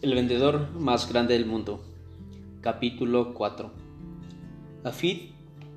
El 0.00 0.14
vendedor 0.14 0.70
más 0.78 1.12
grande 1.12 1.34
del 1.34 1.44
mundo. 1.44 1.80
Capítulo 2.60 3.34
4. 3.34 3.72
Afid 4.84 5.32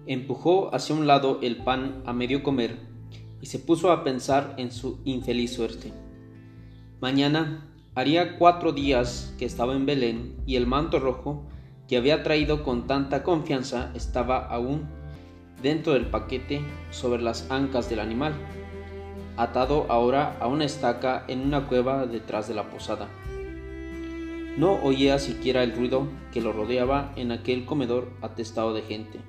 empujó 0.06 0.76
hacia 0.76 0.94
un 0.94 1.08
lado 1.08 1.40
el 1.42 1.58
pan 1.58 2.04
a 2.06 2.14
medio 2.14 2.44
comer 2.44 2.78
y 3.42 3.48
se 3.48 3.58
puso 3.58 3.92
a 3.92 4.04
pensar 4.04 4.54
en 4.58 4.72
su 4.72 5.00
infeliz 5.06 5.56
suerte. 5.56 5.92
Mañana 7.00 7.74
haría 7.96 8.38
cuatro 8.38 8.74
días 8.74 9.34
que 9.40 9.46
estaba 9.46 9.74
en 9.74 9.88
Belén 9.88 10.36
y 10.46 10.56
el 10.56 10.68
manto 10.68 11.00
rojo 11.00 11.48
que 11.88 11.98
había 11.98 12.22
traído 12.22 12.62
con 12.62 12.86
tanta 12.86 13.24
confianza 13.24 13.92
estaba 13.96 14.46
aún 14.46 14.88
dentro 15.64 15.94
del 15.94 16.06
paquete 16.06 16.62
sobre 16.92 17.24
las 17.24 17.50
ancas 17.50 17.90
del 17.90 18.00
animal, 18.00 18.34
atado 19.36 19.88
ahora 19.90 20.38
a 20.40 20.46
una 20.46 20.66
estaca 20.66 21.26
en 21.28 21.40
una 21.40 21.66
cueva 21.66 22.06
detrás 22.06 22.48
de 22.48 22.54
la 22.54 22.70
posada. 22.70 23.10
No 24.58 24.74
oía 24.84 25.18
siquiera 25.18 25.64
el 25.64 25.74
ruido 25.74 26.08
que 26.34 26.42
lo 26.42 26.52
rodeaba 26.52 27.14
en 27.16 27.32
aquel 27.32 27.66
comedor 27.66 28.12
atestado 28.22 28.74
de 28.74 28.82
gente, 28.82 29.20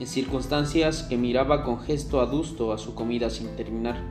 en 0.00 0.08
circunstancias 0.08 1.04
que 1.04 1.16
miraba 1.16 1.62
con 1.62 1.80
gesto 1.80 2.20
adusto 2.20 2.72
a 2.72 2.78
su 2.78 2.96
comida 2.96 3.30
sin 3.30 3.54
terminar. 3.54 4.02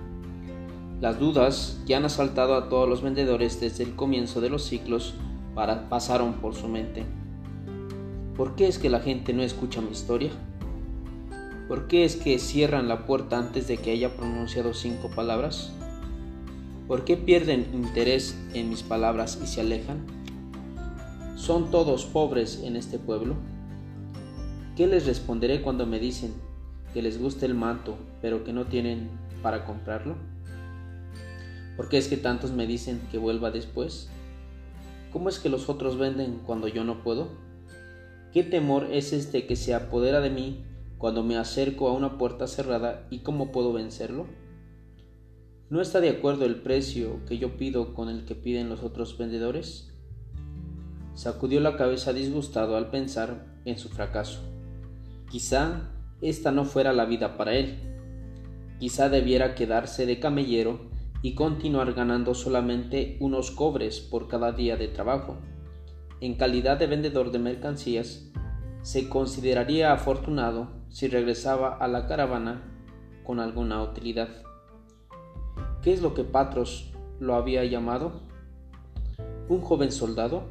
Las 1.01 1.19
dudas 1.19 1.81
que 1.85 1.95
han 1.95 2.05
asaltado 2.05 2.55
a 2.55 2.69
todos 2.69 2.87
los 2.87 3.01
vendedores 3.01 3.59
desde 3.59 3.83
el 3.83 3.97
comienzo 3.97 4.39
de 4.39 4.49
los 4.49 4.63
ciclos 4.63 5.15
para, 5.53 5.89
pasaron 5.89 6.35
por 6.35 6.55
su 6.55 6.69
mente. 6.69 7.03
¿Por 8.37 8.55
qué 8.55 8.67
es 8.67 8.79
que 8.79 8.89
la 8.89 9.01
gente 9.01 9.33
no 9.33 9.43
escucha 9.43 9.81
mi 9.81 9.91
historia? 9.91 10.31
¿Por 11.67 11.87
qué 11.87 12.05
es 12.05 12.15
que 12.15 12.39
cierran 12.39 12.87
la 12.87 13.05
puerta 13.05 13.37
antes 13.37 13.67
de 13.67 13.75
que 13.75 13.91
haya 13.91 14.15
pronunciado 14.15 14.73
cinco 14.73 15.09
palabras? 15.13 15.73
¿Por 16.87 17.05
qué 17.05 17.15
pierden 17.15 17.69
interés 17.73 18.37
en 18.53 18.67
mis 18.69 18.83
palabras 18.83 19.39
y 19.41 19.47
se 19.47 19.61
alejan? 19.61 20.05
¿Son 21.37 21.71
todos 21.71 22.05
pobres 22.05 22.61
en 22.61 22.75
este 22.75 22.99
pueblo? 22.99 23.35
¿Qué 24.75 24.87
les 24.87 25.05
responderé 25.05 25.61
cuando 25.61 25.85
me 25.85 25.97
dicen 25.97 26.33
que 26.93 27.01
les 27.01 27.21
gusta 27.21 27.45
el 27.45 27.55
manto, 27.55 27.95
pero 28.21 28.43
que 28.43 28.51
no 28.51 28.65
tienen 28.65 29.09
para 29.41 29.63
comprarlo? 29.65 30.15
¿Por 31.77 31.87
qué 31.87 31.97
es 31.97 32.09
que 32.09 32.17
tantos 32.17 32.51
me 32.51 32.67
dicen 32.67 32.99
que 33.09 33.17
vuelva 33.17 33.49
después? 33.49 34.09
¿Cómo 35.13 35.29
es 35.29 35.39
que 35.39 35.47
los 35.47 35.69
otros 35.69 35.97
venden 35.97 36.41
cuando 36.45 36.67
yo 36.67 36.83
no 36.83 37.01
puedo? 37.01 37.29
¿Qué 38.33 38.43
temor 38.43 38.89
es 38.91 39.13
este 39.13 39.47
que 39.47 39.55
se 39.55 39.73
apodera 39.73 40.19
de 40.19 40.31
mí 40.31 40.65
cuando 40.97 41.23
me 41.23 41.37
acerco 41.37 41.87
a 41.87 41.93
una 41.93 42.17
puerta 42.17 42.45
cerrada 42.45 43.07
y 43.09 43.19
cómo 43.19 43.53
puedo 43.53 43.71
vencerlo? 43.71 44.27
¿No 45.73 45.81
está 45.81 46.01
de 46.01 46.11
acuerdo 46.11 46.45
el 46.45 46.57
precio 46.57 47.25
que 47.25 47.39
yo 47.39 47.57
pido 47.57 47.95
con 47.95 48.07
el 48.07 48.25
que 48.25 48.35
piden 48.35 48.69
los 48.69 48.83
otros 48.83 49.17
vendedores? 49.17 49.91
Sacudió 51.15 51.61
la 51.61 51.77
cabeza 51.77 52.13
disgustado 52.13 52.77
al 52.77 52.91
pensar 52.91 53.47
en 53.65 53.79
su 53.79 53.89
fracaso. 53.89 54.39
Quizá 55.31 55.89
esta 56.21 56.51
no 56.51 56.65
fuera 56.65 56.93
la 56.93 57.05
vida 57.05 57.37
para 57.37 57.55
él. 57.55 57.79
Quizá 58.79 59.09
debiera 59.09 59.55
quedarse 59.55 60.05
de 60.05 60.19
camellero 60.19 60.91
y 61.23 61.33
continuar 61.33 61.91
ganando 61.93 62.35
solamente 62.35 63.17
unos 63.19 63.49
cobres 63.49 63.99
por 63.99 64.27
cada 64.27 64.51
día 64.51 64.77
de 64.77 64.89
trabajo. 64.89 65.39
En 66.21 66.35
calidad 66.35 66.77
de 66.77 66.85
vendedor 66.85 67.31
de 67.31 67.39
mercancías, 67.39 68.31
se 68.83 69.09
consideraría 69.09 69.91
afortunado 69.91 70.67
si 70.89 71.07
regresaba 71.07 71.75
a 71.77 71.87
la 71.87 72.05
caravana 72.05 72.61
con 73.23 73.39
alguna 73.39 73.81
utilidad. 73.81 74.52
¿Qué 75.83 75.91
es 75.91 76.01
lo 76.01 76.13
que 76.13 76.23
Patros 76.23 76.91
lo 77.19 77.35
había 77.35 77.65
llamado? 77.65 78.21
Un 79.49 79.59
joven 79.59 79.91
soldado. 79.91 80.43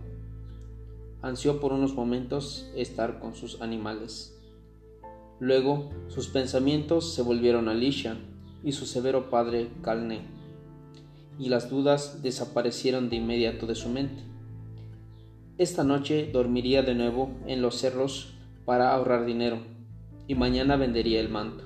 Ansió 1.23 1.59
por 1.59 1.73
unos 1.73 1.95
momentos 1.95 2.71
estar 2.77 3.19
con 3.19 3.35
sus 3.35 3.63
animales. 3.63 4.39
Luego 5.41 5.89
sus 6.09 6.29
pensamientos 6.29 7.15
se 7.15 7.23
volvieron 7.23 7.71
a 7.71 7.75
Lisha 7.75 8.19
y 8.63 8.73
su 8.73 8.85
severo 8.85 9.31
padre 9.31 9.71
Calné, 9.81 10.21
y 11.39 11.49
las 11.49 11.71
dudas 11.71 12.23
desaparecieron 12.23 13.09
de 13.09 13.17
inmediato 13.17 13.67
de 13.67 13.75
su 13.75 13.89
mente. 13.89 14.23
Esta 15.57 15.83
noche 15.83 16.31
dormiría 16.31 16.83
de 16.83 16.95
nuevo 16.95 17.31
en 17.47 17.63
los 17.63 17.77
cerros 17.77 18.35
para 18.67 18.93
ahorrar 18.93 19.25
dinero, 19.25 19.61
y 20.27 20.35
mañana 20.35 20.77
vendería 20.77 21.21
el 21.21 21.31
manto. 21.31 21.65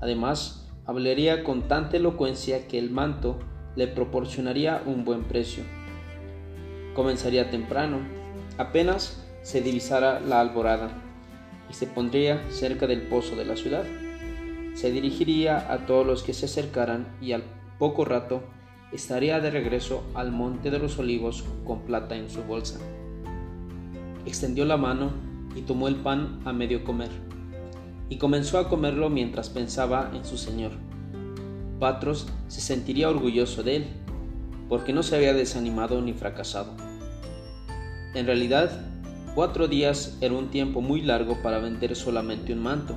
Además, 0.00 0.67
hablaría 0.88 1.44
con 1.44 1.68
tanta 1.68 1.98
elocuencia 1.98 2.66
que 2.66 2.78
el 2.78 2.90
manto 2.90 3.38
le 3.76 3.88
proporcionaría 3.88 4.82
un 4.86 5.04
buen 5.04 5.22
precio. 5.24 5.62
Comenzaría 6.94 7.50
temprano, 7.50 7.98
apenas 8.56 9.22
se 9.42 9.60
divisara 9.60 10.18
la 10.18 10.40
alborada, 10.40 10.88
y 11.68 11.74
se 11.74 11.86
pondría 11.86 12.42
cerca 12.50 12.86
del 12.86 13.02
pozo 13.02 13.36
de 13.36 13.44
la 13.44 13.54
ciudad. 13.54 13.84
Se 14.72 14.90
dirigiría 14.90 15.70
a 15.70 15.84
todos 15.84 16.06
los 16.06 16.22
que 16.22 16.32
se 16.32 16.46
acercaran 16.46 17.06
y 17.20 17.32
al 17.32 17.42
poco 17.78 18.06
rato 18.06 18.42
estaría 18.90 19.40
de 19.40 19.50
regreso 19.50 20.02
al 20.14 20.32
monte 20.32 20.70
de 20.70 20.78
los 20.78 20.98
olivos 20.98 21.44
con 21.66 21.82
plata 21.82 22.16
en 22.16 22.30
su 22.30 22.42
bolsa. 22.44 22.80
Extendió 24.24 24.64
la 24.64 24.78
mano 24.78 25.10
y 25.54 25.60
tomó 25.60 25.86
el 25.86 25.96
pan 25.96 26.40
a 26.46 26.54
medio 26.54 26.82
comer 26.82 27.10
y 28.08 28.16
comenzó 28.16 28.58
a 28.58 28.68
comerlo 28.68 29.10
mientras 29.10 29.48
pensaba 29.48 30.10
en 30.14 30.24
su 30.24 30.38
señor. 30.38 30.72
Patros 31.78 32.26
se 32.48 32.60
sentiría 32.60 33.08
orgulloso 33.10 33.62
de 33.62 33.76
él, 33.76 33.86
porque 34.68 34.92
no 34.92 35.02
se 35.02 35.16
había 35.16 35.34
desanimado 35.34 36.00
ni 36.02 36.12
fracasado. 36.12 36.72
En 38.14 38.26
realidad, 38.26 38.70
cuatro 39.34 39.68
días 39.68 40.16
era 40.20 40.34
un 40.34 40.48
tiempo 40.48 40.80
muy 40.80 41.02
largo 41.02 41.40
para 41.42 41.58
vender 41.58 41.94
solamente 41.94 42.52
un 42.52 42.62
manto, 42.62 42.96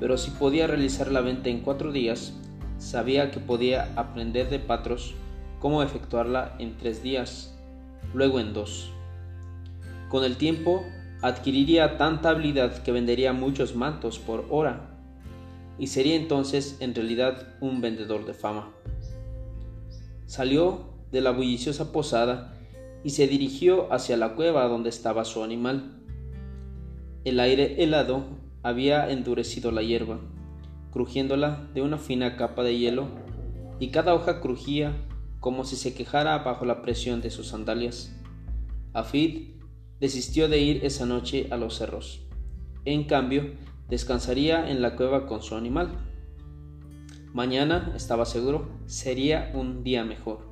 pero 0.00 0.16
si 0.16 0.30
podía 0.30 0.66
realizar 0.66 1.10
la 1.10 1.20
venta 1.20 1.48
en 1.48 1.60
cuatro 1.60 1.92
días, 1.92 2.32
sabía 2.78 3.30
que 3.30 3.40
podía 3.40 3.92
aprender 3.96 4.48
de 4.48 4.60
Patros 4.60 5.14
cómo 5.58 5.82
efectuarla 5.82 6.54
en 6.58 6.76
tres 6.76 7.02
días, 7.02 7.54
luego 8.14 8.38
en 8.38 8.52
dos. 8.52 8.90
Con 10.08 10.24
el 10.24 10.36
tiempo 10.36 10.84
adquiriría 11.22 11.96
tanta 11.96 12.30
habilidad 12.30 12.82
que 12.82 12.92
vendería 12.92 13.32
muchos 13.32 13.74
mantos 13.74 14.18
por 14.18 14.46
hora 14.50 14.98
y 15.78 15.88
sería 15.88 16.16
entonces 16.16 16.76
en 16.80 16.94
realidad 16.94 17.54
un 17.60 17.80
vendedor 17.80 18.26
de 18.26 18.34
fama. 18.34 18.72
Salió 20.26 20.90
de 21.10 21.20
la 21.20 21.30
bulliciosa 21.30 21.92
posada 21.92 22.54
y 23.04 23.10
se 23.10 23.26
dirigió 23.28 23.92
hacia 23.92 24.16
la 24.16 24.34
cueva 24.34 24.66
donde 24.68 24.90
estaba 24.90 25.24
su 25.24 25.42
animal. 25.42 26.02
El 27.24 27.40
aire 27.40 27.82
helado 27.82 28.24
había 28.62 29.10
endurecido 29.10 29.70
la 29.70 29.82
hierba, 29.82 30.18
crujiéndola 30.92 31.68
de 31.74 31.82
una 31.82 31.98
fina 31.98 32.36
capa 32.36 32.62
de 32.62 32.76
hielo, 32.76 33.06
y 33.78 33.88
cada 33.88 34.14
hoja 34.14 34.40
crujía 34.40 34.96
como 35.40 35.64
si 35.64 35.76
se 35.76 35.94
quejara 35.94 36.38
bajo 36.38 36.64
la 36.64 36.82
presión 36.82 37.20
de 37.20 37.30
sus 37.30 37.48
sandalias. 37.48 38.12
Afid 38.92 39.57
desistió 40.00 40.48
de 40.48 40.60
ir 40.60 40.84
esa 40.84 41.06
noche 41.06 41.48
a 41.50 41.56
los 41.56 41.76
cerros. 41.76 42.26
En 42.84 43.04
cambio, 43.04 43.54
descansaría 43.88 44.70
en 44.70 44.82
la 44.82 44.96
cueva 44.96 45.26
con 45.26 45.42
su 45.42 45.54
animal. 45.54 45.98
Mañana, 47.32 47.92
estaba 47.96 48.24
seguro, 48.24 48.68
sería 48.86 49.50
un 49.54 49.82
día 49.82 50.04
mejor, 50.04 50.46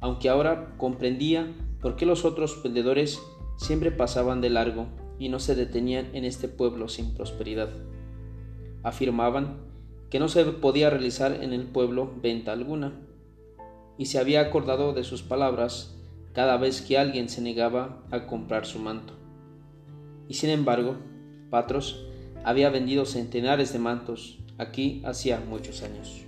aunque 0.00 0.28
ahora 0.28 0.74
comprendía 0.76 1.54
por 1.80 1.96
qué 1.96 2.06
los 2.06 2.24
otros 2.24 2.62
vendedores 2.62 3.20
siempre 3.56 3.90
pasaban 3.90 4.40
de 4.40 4.50
largo 4.50 4.88
y 5.18 5.28
no 5.28 5.38
se 5.38 5.54
detenían 5.54 6.14
en 6.14 6.24
este 6.24 6.48
pueblo 6.48 6.88
sin 6.88 7.14
prosperidad. 7.14 7.70
Afirmaban 8.82 9.66
que 10.10 10.20
no 10.20 10.28
se 10.28 10.44
podía 10.44 10.90
realizar 10.90 11.42
en 11.42 11.52
el 11.52 11.64
pueblo 11.66 12.12
venta 12.22 12.52
alguna, 12.52 13.00
y 13.98 14.06
se 14.06 14.18
había 14.18 14.42
acordado 14.42 14.92
de 14.92 15.04
sus 15.04 15.22
palabras 15.22 15.95
cada 16.36 16.58
vez 16.58 16.82
que 16.82 16.98
alguien 16.98 17.30
se 17.30 17.40
negaba 17.40 18.02
a 18.10 18.26
comprar 18.26 18.66
su 18.66 18.78
manto. 18.78 19.14
Y 20.28 20.34
sin 20.34 20.50
embargo, 20.50 20.98
Patros 21.48 22.04
había 22.44 22.68
vendido 22.68 23.06
centenares 23.06 23.72
de 23.72 23.78
mantos 23.78 24.38
aquí 24.58 25.00
hacía 25.06 25.40
muchos 25.40 25.82
años. 25.82 26.26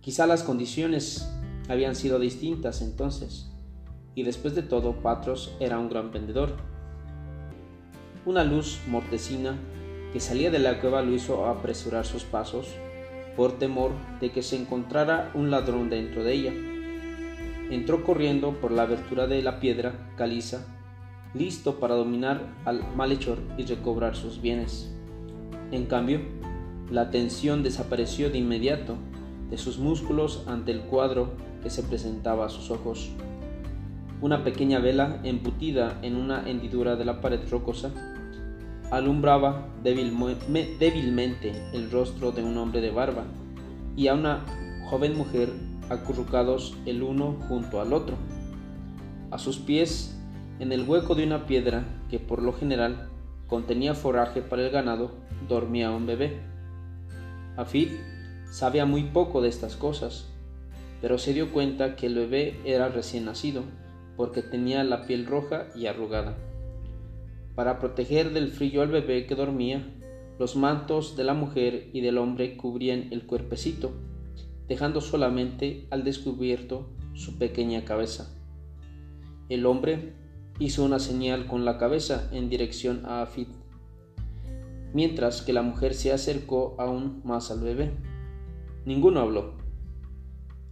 Quizá 0.00 0.26
las 0.26 0.42
condiciones 0.42 1.30
habían 1.68 1.94
sido 1.94 2.18
distintas 2.18 2.80
entonces, 2.80 3.50
y 4.14 4.22
después 4.22 4.54
de 4.54 4.62
todo 4.62 5.02
Patros 5.02 5.54
era 5.60 5.78
un 5.78 5.90
gran 5.90 6.10
vendedor. 6.10 6.56
Una 8.24 8.44
luz 8.44 8.80
mortecina 8.88 9.58
que 10.14 10.20
salía 10.20 10.50
de 10.50 10.60
la 10.60 10.80
cueva 10.80 11.02
lo 11.02 11.12
hizo 11.12 11.44
apresurar 11.44 12.06
sus 12.06 12.24
pasos 12.24 12.68
por 13.36 13.58
temor 13.58 13.90
de 14.22 14.32
que 14.32 14.42
se 14.42 14.56
encontrara 14.56 15.30
un 15.34 15.50
ladrón 15.50 15.90
dentro 15.90 16.24
de 16.24 16.32
ella 16.32 16.73
entró 17.74 18.04
corriendo 18.04 18.52
por 18.60 18.70
la 18.70 18.82
abertura 18.82 19.26
de 19.26 19.42
la 19.42 19.60
piedra 19.60 20.12
caliza, 20.16 20.66
listo 21.34 21.80
para 21.80 21.94
dominar 21.94 22.40
al 22.64 22.82
malhechor 22.94 23.38
y 23.58 23.64
recobrar 23.64 24.14
sus 24.16 24.40
bienes. 24.40 24.94
En 25.72 25.86
cambio, 25.86 26.20
la 26.90 27.10
tensión 27.10 27.62
desapareció 27.62 28.30
de 28.30 28.38
inmediato 28.38 28.96
de 29.50 29.58
sus 29.58 29.78
músculos 29.78 30.44
ante 30.46 30.72
el 30.72 30.82
cuadro 30.82 31.32
que 31.62 31.70
se 31.70 31.82
presentaba 31.82 32.46
a 32.46 32.50
sus 32.50 32.70
ojos. 32.70 33.10
Una 34.20 34.44
pequeña 34.44 34.78
vela 34.78 35.20
embutida 35.24 35.98
en 36.02 36.16
una 36.16 36.48
hendidura 36.48 36.96
de 36.96 37.04
la 37.04 37.20
pared 37.20 37.40
rocosa 37.50 37.90
alumbraba 38.90 39.66
débilmente 39.82 41.52
el 41.72 41.90
rostro 41.90 42.30
de 42.32 42.42
un 42.42 42.56
hombre 42.56 42.80
de 42.80 42.90
barba 42.90 43.24
y 43.96 44.08
a 44.08 44.14
una 44.14 44.44
joven 44.88 45.16
mujer 45.16 45.50
acurrucados 45.90 46.76
el 46.86 47.02
uno 47.02 47.36
junto 47.48 47.80
al 47.80 47.92
otro. 47.92 48.16
A 49.30 49.38
sus 49.38 49.58
pies, 49.58 50.18
en 50.58 50.72
el 50.72 50.88
hueco 50.88 51.14
de 51.14 51.24
una 51.24 51.46
piedra 51.46 51.84
que 52.10 52.18
por 52.18 52.42
lo 52.42 52.52
general 52.52 53.08
contenía 53.46 53.94
forraje 53.94 54.42
para 54.42 54.62
el 54.62 54.70
ganado, 54.70 55.12
dormía 55.48 55.90
un 55.90 56.06
bebé. 56.06 56.40
Afid 57.56 57.88
sabía 58.50 58.86
muy 58.86 59.04
poco 59.04 59.40
de 59.40 59.48
estas 59.48 59.76
cosas, 59.76 60.28
pero 61.00 61.18
se 61.18 61.34
dio 61.34 61.52
cuenta 61.52 61.96
que 61.96 62.06
el 62.06 62.14
bebé 62.14 62.60
era 62.64 62.88
recién 62.88 63.24
nacido, 63.26 63.62
porque 64.16 64.42
tenía 64.42 64.84
la 64.84 65.06
piel 65.06 65.26
roja 65.26 65.66
y 65.74 65.86
arrugada. 65.86 66.36
Para 67.54 67.78
proteger 67.78 68.32
del 68.32 68.48
frío 68.48 68.82
al 68.82 68.88
bebé 68.88 69.26
que 69.26 69.34
dormía, 69.34 69.84
los 70.38 70.56
mantos 70.56 71.16
de 71.16 71.24
la 71.24 71.34
mujer 71.34 71.90
y 71.92 72.00
del 72.00 72.18
hombre 72.18 72.56
cubrían 72.56 73.08
el 73.12 73.26
cuerpecito, 73.26 73.92
dejando 74.68 75.00
solamente 75.00 75.86
al 75.90 76.04
descubierto 76.04 76.88
su 77.14 77.38
pequeña 77.38 77.84
cabeza. 77.84 78.34
El 79.48 79.66
hombre 79.66 80.14
hizo 80.58 80.84
una 80.84 80.98
señal 80.98 81.46
con 81.46 81.64
la 81.64 81.78
cabeza 81.78 82.28
en 82.32 82.48
dirección 82.48 83.04
a 83.04 83.22
Afid, 83.22 83.48
mientras 84.92 85.42
que 85.42 85.52
la 85.52 85.62
mujer 85.62 85.94
se 85.94 86.12
acercó 86.12 86.76
aún 86.78 87.20
más 87.24 87.50
al 87.50 87.60
bebé. 87.60 87.92
Ninguno 88.84 89.20
habló. 89.20 89.54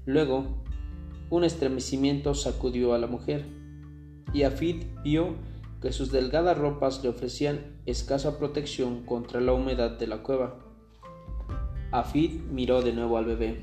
Luego, 0.06 0.62
un 1.30 1.44
estremecimiento 1.44 2.34
sacudió 2.34 2.94
a 2.94 2.98
la 2.98 3.06
mujer, 3.06 3.44
y 4.32 4.44
Afid 4.44 4.84
vio 5.02 5.34
que 5.80 5.92
sus 5.92 6.12
delgadas 6.12 6.56
ropas 6.56 7.02
le 7.02 7.08
ofrecían 7.08 7.80
escasa 7.86 8.38
protección 8.38 9.04
contra 9.04 9.40
la 9.40 9.52
humedad 9.52 9.98
de 9.98 10.06
la 10.06 10.22
cueva. 10.22 10.71
Afid 11.92 12.40
miró 12.50 12.80
de 12.80 12.94
nuevo 12.94 13.18
al 13.18 13.26
bebé. 13.26 13.62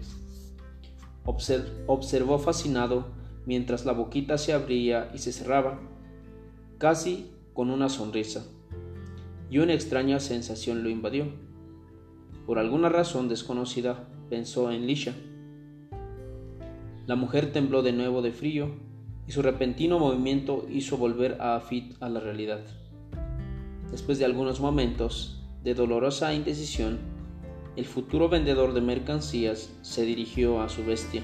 observó 1.26 2.38
fascinado 2.38 3.08
mientras 3.48 3.86
la 3.86 3.92
boquita 3.92 4.38
se 4.38 4.54
abría 4.54 5.10
y 5.16 5.18
se 5.18 5.32
cerraba, 5.32 5.80
casi 6.78 7.32
con 7.54 7.72
una 7.72 7.90
sonrisa, 7.90 8.46
y 9.50 9.58
una 9.58 9.74
extraña 9.74 10.20
sensación 10.20 10.84
lo 10.84 10.90
invadió. 10.90 11.26
Por 12.46 12.60
alguna 12.60 12.90
razón 12.90 13.28
desconocida, 13.30 14.08
pensó 14.30 14.72
en 14.72 14.86
Lisha. 14.86 15.16
La 17.08 17.16
mujer 17.16 17.52
tembló 17.52 17.82
de 17.82 17.94
nuevo 17.94 18.22
de 18.22 18.32
frío 18.32 18.70
y 19.28 19.32
su 19.32 19.42
repentino 19.42 19.98
movimiento 19.98 20.68
hizo 20.70 20.98
volver 20.98 21.42
a 21.42 21.56
Afid 21.56 21.94
a 22.00 22.10
la 22.10 22.20
realidad. 22.20 22.62
Después 23.90 24.20
de 24.20 24.26
algunos 24.26 24.60
momentos 24.60 25.42
de 25.64 25.74
dolorosa 25.74 26.36
indecisión, 26.36 27.00
el 27.76 27.86
futuro 27.86 28.30
vendedor 28.30 28.74
de 28.74 28.82
mercancías 28.82 29.72
se 29.82 30.04
dirigió 30.04 30.62
a 30.62 30.70
su 30.70 30.84
bestia. 30.84 31.24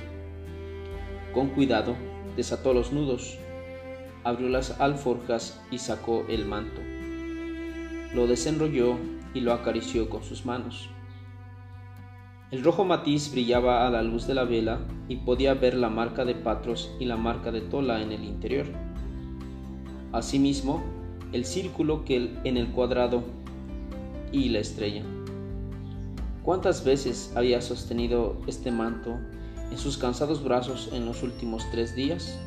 Con 1.33 1.50
cuidado, 1.50 1.95
desató 2.36 2.74
los 2.74 2.94
nudos, 2.94 3.38
abrió 4.24 4.50
las 4.50 4.80
alforjas 4.80 5.62
y 5.71 5.80
sacó 5.80 6.25
el 6.30 6.45
manto. 6.45 6.81
Lo 8.13 8.27
desenrolló 8.27 8.97
y 9.33 9.42
lo 9.42 9.53
acarició 9.53 10.09
con 10.09 10.24
sus 10.24 10.45
manos. 10.45 10.89
El 12.51 12.63
rojo 12.63 12.86
matiz 12.86 13.31
brillaba 13.31 13.86
a 13.86 13.89
la 13.89 14.01
luz 14.01 14.27
de 14.27 14.33
la 14.33 14.45
vela 14.45 14.80
y 15.09 15.18
podía 15.18 15.56
ver 15.56 15.74
la 15.74 15.89
marca 15.89 16.25
de 16.25 16.36
Patros 16.36 16.91
y 17.00 17.06
la 17.06 17.18
marca 17.18 17.51
de 17.51 17.62
Tola 17.62 18.01
en 18.01 18.12
el 18.12 18.24
interior. 18.24 18.68
Asimismo, 20.13 20.83
el 21.33 21.44
círculo 21.44 22.06
que 22.06 22.31
en 22.44 22.56
el 22.56 22.68
cuadrado 22.68 23.24
y 24.31 24.50
la 24.50 24.59
estrella. 24.59 25.03
¿Cuántas 26.45 26.86
veces 26.86 27.33
había 27.36 27.59
sostenido 27.59 28.39
este 28.45 28.69
manto 28.69 29.18
en 29.71 29.80
sus 29.80 29.97
cansados 29.97 30.44
brazos 30.44 30.92
en 30.94 31.07
los 31.07 31.24
últimos 31.24 31.65
tres 31.71 31.95
días? 31.95 32.39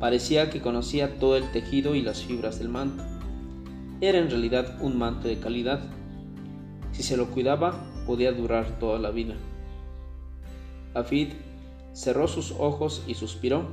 Parecía 0.00 0.50
que 0.50 0.60
conocía 0.60 1.20
todo 1.20 1.36
el 1.36 1.48
tejido 1.52 1.94
y 1.94 2.02
las 2.02 2.24
fibras 2.24 2.58
del 2.58 2.68
manto. 2.68 3.04
Era 4.00 4.18
en 4.18 4.28
realidad 4.28 4.82
un 4.82 4.98
manto 4.98 5.28
de 5.28 5.38
calidad. 5.38 5.78
Si 6.90 7.04
se 7.04 7.16
lo 7.16 7.28
cuidaba, 7.30 7.84
podía 8.04 8.32
durar 8.32 8.80
toda 8.80 8.98
la 8.98 9.12
vida. 9.12 9.36
Afid 10.92 11.34
cerró 11.92 12.26
sus 12.26 12.50
ojos 12.50 13.04
y 13.06 13.14
suspiró. 13.14 13.68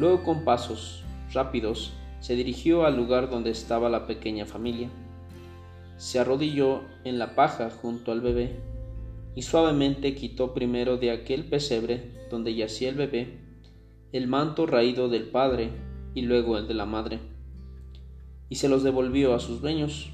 Luego 0.00 0.24
con 0.24 0.44
pasos 0.44 1.04
rápidos 1.32 1.92
se 2.18 2.34
dirigió 2.34 2.84
al 2.84 2.96
lugar 2.96 3.30
donde 3.30 3.50
estaba 3.50 3.88
la 3.88 4.08
pequeña 4.08 4.44
familia. 4.44 4.90
Se 5.96 6.18
arrodilló 6.18 6.82
en 7.04 7.18
la 7.18 7.34
paja 7.34 7.70
junto 7.70 8.12
al 8.12 8.20
bebé 8.20 8.56
y 9.34 9.42
suavemente 9.42 10.14
quitó 10.14 10.54
primero 10.54 10.96
de 10.96 11.10
aquel 11.10 11.44
pesebre 11.44 12.12
donde 12.30 12.54
yacía 12.54 12.88
el 12.88 12.96
bebé 12.96 13.46
el 14.12 14.28
manto 14.28 14.66
raído 14.66 15.08
del 15.08 15.24
padre 15.24 15.70
y 16.14 16.22
luego 16.22 16.56
el 16.56 16.66
de 16.66 16.74
la 16.74 16.86
madre, 16.86 17.18
y 18.48 18.56
se 18.56 18.68
los 18.68 18.82
devolvió 18.82 19.34
a 19.34 19.40
sus 19.40 19.60
dueños. 19.60 20.10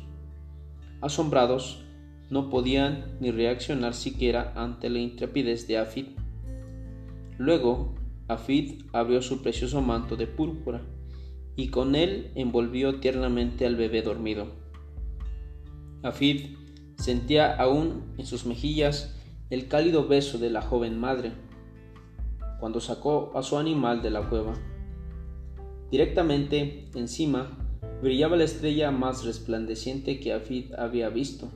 Asombrados, 1.00 1.84
no 2.30 2.48
podían 2.50 3.16
ni 3.20 3.30
reaccionar 3.30 3.94
siquiera 3.94 4.52
ante 4.56 4.88
la 4.88 4.98
intrepidez 4.98 5.68
de 5.68 5.78
Afid. 5.78 6.06
Luego, 7.38 7.94
Afid 8.28 8.82
abrió 8.92 9.20
su 9.22 9.42
precioso 9.42 9.82
manto 9.82 10.16
de 10.16 10.26
púrpura 10.26 10.82
y 11.54 11.68
con 11.68 11.94
él 11.94 12.32
envolvió 12.34 12.98
tiernamente 12.98 13.66
al 13.66 13.76
bebé 13.76 14.02
dormido. 14.02 14.61
Afid 16.02 16.56
sentía 16.96 17.54
aún 17.54 18.14
en 18.18 18.26
sus 18.26 18.46
mejillas 18.46 19.14
el 19.50 19.68
cálido 19.68 20.08
beso 20.08 20.38
de 20.38 20.50
la 20.50 20.62
joven 20.62 20.98
madre 20.98 21.32
cuando 22.60 22.80
sacó 22.80 23.32
a 23.34 23.42
su 23.42 23.58
animal 23.58 24.02
de 24.02 24.10
la 24.10 24.28
cueva. 24.28 24.54
Directamente 25.90 26.88
encima 26.94 27.58
brillaba 28.00 28.36
la 28.36 28.44
estrella 28.44 28.90
más 28.90 29.24
resplandeciente 29.24 30.20
que 30.20 30.32
Afid 30.32 30.72
había 30.74 31.08
visto 31.08 31.50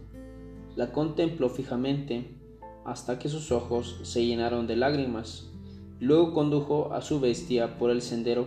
la 0.77 0.93
contempló 0.93 1.49
fijamente 1.49 2.37
hasta 2.85 3.19
que 3.19 3.31
sus 3.31 3.51
ojos 3.51 3.99
se 4.03 4.25
llenaron 4.25 4.67
de 4.67 4.77
lágrimas. 4.77 5.51
Luego 5.99 6.35
condujo 6.35 6.93
a 6.93 7.01
su 7.01 7.19
bestia 7.19 7.79
por 7.79 7.91
el 7.91 8.03
sendero 8.03 8.47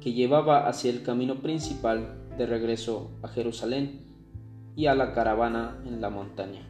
que 0.00 0.14
llevaba 0.14 0.66
hacia 0.66 0.90
el 0.90 1.02
camino 1.02 1.42
principal 1.42 2.16
de 2.38 2.46
regreso 2.46 3.10
a 3.22 3.28
Jerusalén 3.28 4.07
y 4.78 4.86
a 4.86 4.94
la 4.94 5.12
caravana 5.12 5.82
en 5.86 6.00
la 6.00 6.08
montaña. 6.08 6.64